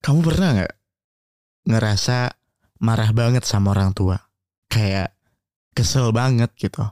Kamu 0.00 0.24
pernah 0.24 0.56
nggak 0.56 0.74
ngerasa 1.68 2.32
marah 2.80 3.12
banget 3.12 3.44
sama 3.44 3.76
orang 3.76 3.92
tua? 3.92 4.16
Kayak 4.72 5.12
kesel 5.76 6.08
banget 6.16 6.48
gitu. 6.56 6.88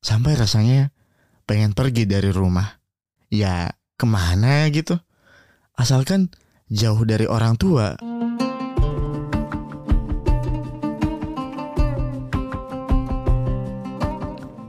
Sampai 0.00 0.40
rasanya 0.40 0.96
pengen 1.44 1.76
pergi 1.76 2.08
dari 2.08 2.32
rumah. 2.32 2.80
Ya 3.28 3.76
ke 4.00 4.08
mana 4.08 4.64
gitu. 4.72 4.96
Asalkan 5.76 6.32
jauh 6.72 7.04
dari 7.04 7.28
orang 7.28 7.60
tua. 7.60 8.00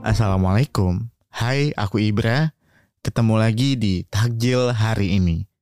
Assalamualaikum. 0.04 1.08
Hai, 1.32 1.72
aku 1.72 1.96
Ibra. 1.96 2.52
Ketemu 3.00 3.34
lagi 3.40 3.80
di 3.80 4.04
Takjil 4.04 4.76
hari 4.76 5.16
ini. 5.16 5.53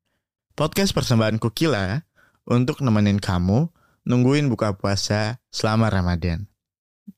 Podcast 0.53 0.93
persembahan 0.93 1.41
Kukila 1.41 2.05
untuk 2.45 2.85
nemenin 2.85 3.17
kamu 3.17 3.73
nungguin 4.05 4.53
buka 4.53 4.77
puasa 4.77 5.41
selama 5.49 5.89
Ramadan. 5.89 6.45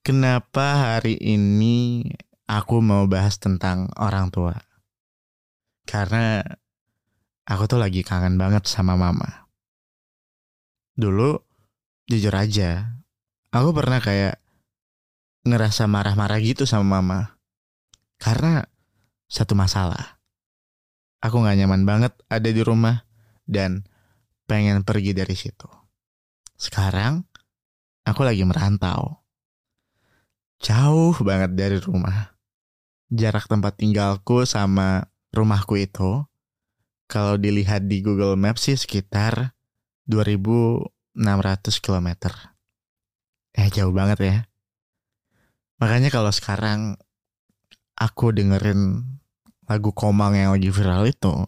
Kenapa 0.06 0.78
hari 0.78 1.18
ini 1.18 2.06
aku 2.46 2.78
mau 2.78 3.10
bahas 3.10 3.34
tentang 3.42 3.90
orang 3.98 4.30
tua? 4.30 4.54
Karena 5.82 6.46
aku 7.42 7.66
tuh 7.66 7.82
lagi 7.82 8.06
kangen 8.06 8.38
banget 8.38 8.70
sama 8.70 8.94
mama. 8.94 9.50
Dulu, 10.94 11.34
jujur 12.06 12.38
aja, 12.38 13.02
aku 13.50 13.74
pernah 13.74 13.98
kayak 13.98 14.38
ngerasa 15.42 15.90
marah-marah 15.90 16.38
gitu 16.38 16.70
sama 16.70 17.02
mama. 17.02 17.34
Karena 18.22 18.62
satu 19.26 19.58
masalah. 19.58 20.22
Aku 21.18 21.42
gak 21.42 21.58
nyaman 21.58 21.82
banget 21.82 22.14
ada 22.30 22.46
di 22.46 22.62
rumah 22.62 23.02
dan 23.44 23.84
pengen 24.44 24.84
pergi 24.84 25.16
dari 25.16 25.36
situ. 25.36 25.68
Sekarang 26.56 27.24
aku 28.04 28.20
lagi 28.24 28.44
merantau. 28.44 29.24
Jauh 30.60 31.16
banget 31.20 31.52
dari 31.56 31.78
rumah. 31.80 32.36
Jarak 33.12 33.48
tempat 33.48 33.76
tinggalku 33.76 34.48
sama 34.48 35.06
rumahku 35.34 35.76
itu 35.76 36.24
kalau 37.04 37.36
dilihat 37.36 37.84
di 37.84 38.00
Google 38.00 38.34
Maps 38.34 38.64
sih 38.66 38.78
sekitar 38.80 39.52
2600 40.08 40.88
km. 41.84 42.08
Eh 43.54 43.68
jauh 43.70 43.92
banget 43.92 44.18
ya. 44.24 44.38
Makanya 45.78 46.08
kalau 46.08 46.32
sekarang 46.32 46.96
aku 47.94 48.32
dengerin 48.34 49.04
lagu 49.68 49.90
Komang 49.92 50.36
yang 50.36 50.52
lagi 50.52 50.68
viral 50.72 51.08
itu, 51.08 51.44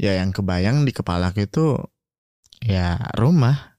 ya 0.00 0.18
yang 0.18 0.34
kebayang 0.34 0.82
di 0.82 0.92
kepala 0.94 1.30
itu 1.36 1.78
ya 2.62 2.98
rumah, 3.14 3.78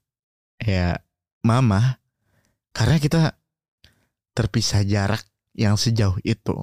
ya 0.60 1.00
mama. 1.44 2.00
Karena 2.76 2.96
kita 3.00 3.22
terpisah 4.36 4.84
jarak 4.84 5.24
yang 5.56 5.80
sejauh 5.80 6.20
itu. 6.20 6.56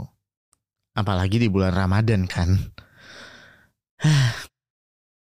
Apalagi 0.93 1.41
di 1.41 1.49
bulan 1.49 1.73
Ramadan 1.73 2.29
kan. 2.29 2.53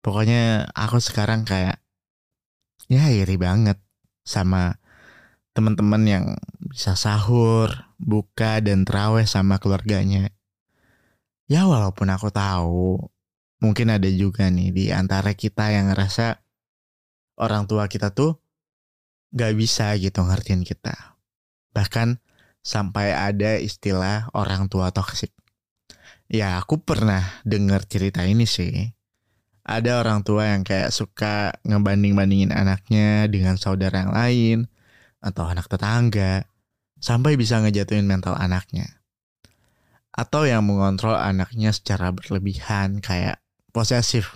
Pokoknya 0.04 0.68
aku 0.76 1.00
sekarang 1.00 1.48
kayak 1.48 1.80
ya 2.86 3.10
iri 3.10 3.34
banget 3.40 3.80
sama 4.22 4.78
teman-teman 5.56 6.02
yang 6.04 6.26
bisa 6.60 6.92
sahur, 6.92 7.72
buka 7.96 8.60
dan 8.60 8.84
terawih 8.84 9.24
sama 9.24 9.56
keluarganya. 9.56 10.28
Ya 11.48 11.64
walaupun 11.64 12.12
aku 12.12 12.28
tahu 12.28 13.00
mungkin 13.60 13.92
ada 13.92 14.08
juga 14.08 14.48
nih 14.52 14.70
di 14.72 14.84
antara 14.92 15.32
kita 15.32 15.72
yang 15.72 15.92
ngerasa 15.92 16.40
orang 17.40 17.68
tua 17.68 17.88
kita 17.88 18.12
tuh 18.12 18.36
gak 19.32 19.52
bisa 19.56 19.92
gitu 20.00 20.24
ngertiin 20.24 20.64
kita. 20.64 21.16
Bahkan 21.76 22.20
sampai 22.64 23.12
ada 23.14 23.60
istilah 23.60 24.32
orang 24.32 24.66
tua 24.66 24.90
toksik. 24.90 25.30
Ya 26.26 26.58
aku 26.58 26.82
pernah 26.82 27.22
denger 27.46 27.86
cerita 27.86 28.26
ini 28.26 28.48
sih. 28.48 28.90
Ada 29.66 29.98
orang 30.02 30.22
tua 30.22 30.50
yang 30.50 30.62
kayak 30.62 30.94
suka 30.94 31.54
ngebanding-bandingin 31.66 32.54
anaknya 32.54 33.26
dengan 33.26 33.58
saudara 33.58 34.06
yang 34.06 34.14
lain 34.14 34.58
atau 35.18 35.46
anak 35.46 35.66
tetangga 35.66 36.46
sampai 37.02 37.34
bisa 37.34 37.58
ngejatuhin 37.62 38.06
mental 38.06 38.38
anaknya. 38.38 39.02
Atau 40.14 40.46
yang 40.46 40.64
mengontrol 40.66 41.18
anaknya 41.18 41.74
secara 41.74 42.14
berlebihan 42.14 43.02
kayak 43.02 43.42
posesif. 43.76 44.32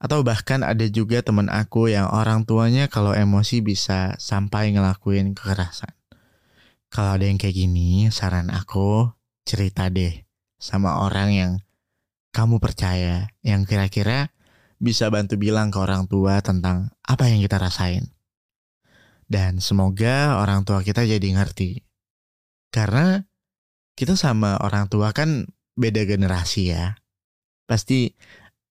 Atau 0.00 0.24
bahkan 0.24 0.64
ada 0.64 0.88
juga 0.88 1.20
temen 1.20 1.52
aku 1.52 1.92
yang 1.92 2.08
orang 2.08 2.48
tuanya 2.48 2.88
kalau 2.88 3.12
emosi 3.12 3.60
bisa 3.60 4.16
sampai 4.16 4.72
ngelakuin 4.72 5.36
kekerasan. 5.36 5.92
Kalau 6.88 7.20
ada 7.20 7.28
yang 7.28 7.36
kayak 7.36 7.52
gini, 7.52 8.08
saran 8.08 8.48
aku 8.48 9.12
cerita 9.44 9.92
deh 9.92 10.24
sama 10.56 11.04
orang 11.04 11.28
yang 11.36 11.52
kamu 12.32 12.56
percaya, 12.56 13.28
yang 13.44 13.68
kira-kira 13.68 14.32
bisa 14.76 15.08
bantu 15.08 15.40
bilang 15.40 15.72
ke 15.72 15.80
orang 15.80 16.04
tua 16.08 16.40
tentang 16.40 16.92
apa 17.04 17.28
yang 17.28 17.40
kita 17.44 17.60
rasain. 17.60 18.12
Dan 19.26 19.58
semoga 19.60 20.40
orang 20.40 20.64
tua 20.64 20.80
kita 20.84 21.04
jadi 21.04 21.24
ngerti. 21.24 21.84
Karena 22.72 23.24
kita 23.96 24.14
sama 24.14 24.60
orang 24.60 24.86
tua 24.92 25.16
kan 25.16 25.48
beda 25.74 26.04
generasi 26.04 26.76
ya. 26.76 27.00
Pasti 27.66 28.14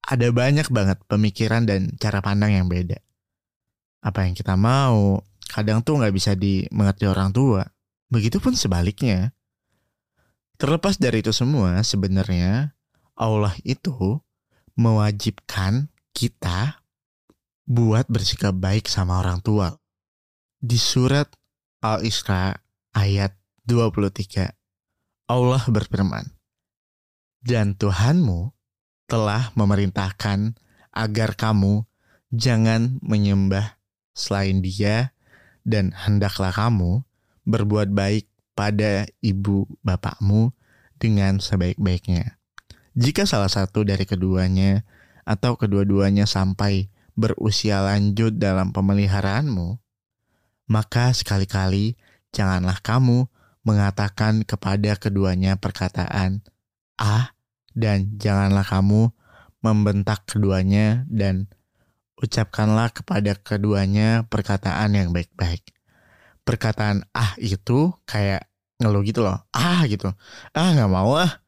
ada 0.05 0.27
banyak 0.31 0.71
banget 0.71 0.97
pemikiran 1.05 1.67
dan 1.67 1.93
cara 1.99 2.23
pandang 2.23 2.55
yang 2.55 2.67
beda. 2.71 2.97
Apa 4.05 4.25
yang 4.25 4.37
kita 4.37 4.55
mau, 4.55 5.21
kadang 5.49 5.81
tuh 5.81 5.99
nggak 5.99 6.13
bisa 6.15 6.33
dimengerti 6.33 7.05
orang 7.09 7.33
tua. 7.35 7.65
Begitupun 8.09 8.55
sebaliknya. 8.55 9.33
Terlepas 10.55 10.95
dari 10.95 11.19
itu 11.19 11.35
semua, 11.35 11.83
sebenarnya 11.83 12.71
Allah 13.19 13.51
itu 13.67 14.23
mewajibkan 14.79 15.91
kita 16.15 16.79
buat 17.67 18.07
bersikap 18.07 18.55
baik 18.55 18.87
sama 18.87 19.19
orang 19.19 19.43
tua 19.43 19.75
di 20.65 20.79
surat 20.79 21.27
Al-Isra 21.83 22.55
ayat 22.95 23.35
23, 23.67 24.49
Allah 25.29 25.63
berfirman, 25.67 26.25
Dan 27.43 27.77
Tuhanmu 27.77 28.54
telah 29.05 29.53
memerintahkan 29.53 30.57
agar 30.95 31.37
kamu 31.37 31.85
jangan 32.33 32.97
menyembah 33.05 33.77
selain 34.15 34.63
dia 34.63 35.13
dan 35.67 35.91
hendaklah 35.93 36.55
kamu 36.55 37.03
berbuat 37.45 37.91
baik 37.91 38.25
pada 38.55 39.05
ibu 39.19 39.67
bapakmu 39.83 40.55
dengan 40.95 41.43
sebaik-baiknya. 41.43 42.39
Jika 42.95 43.27
salah 43.27 43.51
satu 43.51 43.83
dari 43.83 44.07
keduanya 44.07 44.87
atau 45.27 45.59
kedua-duanya 45.59 46.23
sampai 46.23 46.87
berusia 47.19 47.83
lanjut 47.83 48.39
dalam 48.39 48.71
pemeliharaanmu, 48.71 49.75
maka 50.71 51.11
sekali-kali 51.11 51.99
janganlah 52.31 52.79
kamu 52.79 53.27
mengatakan 53.67 54.47
kepada 54.47 54.95
keduanya 54.95 55.59
perkataan 55.59 56.39
"ah" 56.95 57.34
dan 57.75 58.15
janganlah 58.17 58.63
kamu 58.63 59.11
membentak 59.59 60.23
keduanya 60.25 61.03
dan 61.11 61.51
ucapkanlah 62.15 62.95
kepada 62.95 63.35
keduanya 63.35 64.23
perkataan 64.25 64.95
yang 64.95 65.11
baik-baik. 65.11 65.75
Perkataan 66.47 67.03
"ah" 67.11 67.35
itu 67.37 67.91
kayak 68.07 68.47
ngeluh 68.79 69.03
gitu 69.03 69.21
loh. 69.21 69.43
Ah 69.51 69.83
gitu. 69.85 70.11
Ah 70.55 70.71
nggak 70.71 70.91
mau 70.91 71.19
ah. 71.19 71.43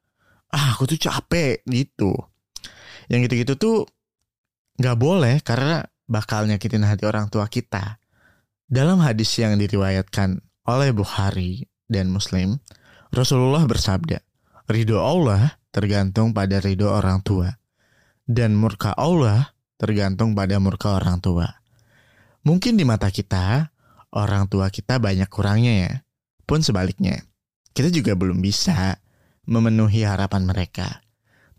Ah 0.51 0.75
aku 0.75 0.89
tuh 0.89 0.99
capek 0.99 1.63
gitu. 1.67 2.11
Yang 3.07 3.31
gitu-gitu 3.31 3.53
tuh 3.55 3.77
nggak 4.77 4.97
boleh 4.99 5.39
karena 5.41 5.87
bakal 6.07 6.47
nyakitin 6.47 6.83
hati 6.83 7.07
orang 7.07 7.31
tua 7.31 7.47
kita. 7.47 7.99
Dalam 8.67 8.99
hadis 8.99 9.31
yang 9.39 9.55
diriwayatkan 9.55 10.43
oleh 10.67 10.91
Bukhari 10.91 11.71
dan 11.87 12.11
Muslim, 12.11 12.59
Rasulullah 13.15 13.63
bersabda, 13.63 14.19
Ridho 14.67 14.99
Allah 14.99 15.55
tergantung 15.77 16.33
pada 16.33 16.57
ridho 16.57 16.89
orang 16.89 17.21
tua, 17.21 17.53
dan 18.25 18.57
murka 18.57 18.97
Allah 18.97 19.53
tergantung 19.77 20.33
pada 20.33 20.57
murka 20.57 20.97
orang 20.97 21.21
tua. 21.21 21.45
Mungkin 22.41 22.81
di 22.81 22.81
mata 22.81 23.13
kita, 23.13 23.69
orang 24.09 24.49
tua 24.49 24.73
kita 24.73 24.97
banyak 24.97 25.29
kurangnya 25.29 25.73
ya, 25.85 25.93
pun 26.49 26.65
sebaliknya. 26.65 27.21
Kita 27.77 27.93
juga 27.93 28.17
belum 28.17 28.41
bisa 28.41 28.97
memenuhi 29.45 30.01
harapan 30.01 30.49
mereka. 30.49 31.05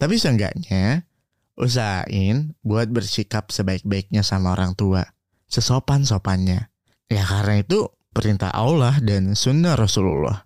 Tapi 0.02 0.18
seenggaknya, 0.18 1.06
usahain 1.54 2.58
buat 2.66 2.90
bersikap 2.90 3.54
sebaik-baiknya 3.54 4.26
sama 4.26 4.58
orang 4.58 4.74
tua, 4.74 5.06
sesopan-sopannya 5.46 6.66
Ya 7.08 7.24
karena 7.24 7.64
itu 7.64 7.88
perintah 8.12 8.52
Allah 8.52 9.00
dan 9.00 9.32
sunnah 9.32 9.80
Rasulullah. 9.80 10.44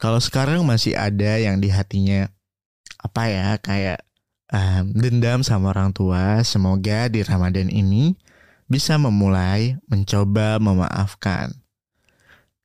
Kalau 0.00 0.16
sekarang 0.24 0.64
masih 0.64 0.96
ada 0.96 1.36
yang 1.36 1.60
di 1.60 1.68
hatinya 1.68 2.32
apa 2.98 3.22
ya 3.30 3.48
kayak 3.62 4.02
um, 4.52 4.92
dendam 4.92 5.46
sama 5.46 5.70
orang 5.72 5.94
tua, 5.94 6.42
semoga 6.42 7.06
di 7.08 7.22
Ramadan 7.22 7.70
ini 7.70 8.18
bisa 8.68 9.00
memulai 9.00 9.80
mencoba 9.88 10.60
memaafkan. 10.60 11.56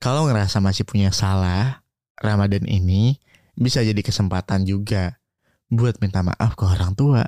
Kalau 0.04 0.28
ngerasa 0.28 0.60
masih 0.60 0.84
punya 0.84 1.16
salah, 1.16 1.88
Ramadan 2.20 2.68
ini 2.68 3.24
bisa 3.56 3.80
jadi 3.80 4.00
kesempatan 4.04 4.68
juga 4.68 5.16
buat 5.72 5.98
minta 6.04 6.20
maaf 6.20 6.60
ke 6.60 6.68
orang 6.68 6.92
tua. 6.94 7.24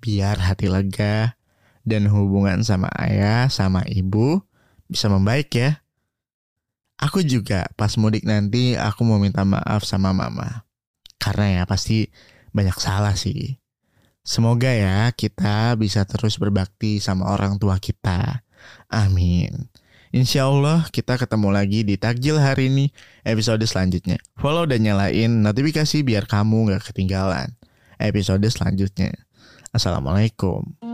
Biar 0.00 0.40
hati 0.40 0.66
lega 0.66 1.38
dan 1.86 2.08
hubungan 2.10 2.64
sama 2.66 2.90
ayah 2.98 3.46
sama 3.46 3.86
ibu 3.86 4.42
bisa 4.90 5.06
membaik 5.06 5.54
ya. 5.54 5.84
Aku 7.00 7.24
juga 7.24 7.70
pas 7.78 7.94
mudik 7.96 8.26
nanti 8.28 8.76
aku 8.76 9.06
mau 9.06 9.16
minta 9.16 9.46
maaf 9.46 9.86
sama 9.86 10.12
mama. 10.12 10.68
Karena 11.20 11.60
ya 11.60 11.62
pasti 11.68 12.08
banyak 12.56 12.76
salah 12.80 13.14
sih. 13.14 13.60
Semoga 14.24 14.72
ya 14.72 15.12
kita 15.12 15.76
bisa 15.76 16.04
terus 16.08 16.40
berbakti 16.40 17.00
sama 17.00 17.28
orang 17.28 17.60
tua 17.60 17.76
kita. 17.76 18.44
Amin. 18.88 19.68
Insya 20.10 20.50
Allah 20.50 20.90
kita 20.90 21.14
ketemu 21.14 21.54
lagi 21.54 21.86
di 21.86 21.94
takjil 21.94 22.42
hari 22.42 22.66
ini 22.66 22.90
episode 23.22 23.62
selanjutnya. 23.62 24.18
Follow 24.34 24.66
dan 24.66 24.82
nyalain 24.82 25.30
notifikasi 25.30 26.02
biar 26.02 26.26
kamu 26.26 26.74
gak 26.74 26.90
ketinggalan 26.90 27.54
episode 28.02 28.42
selanjutnya. 28.50 29.14
Assalamualaikum. 29.70 30.89